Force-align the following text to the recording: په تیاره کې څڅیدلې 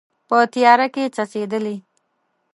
په 0.27 0.37
تیاره 0.53 0.87
کې 0.93 1.03
څڅیدلې 1.15 1.75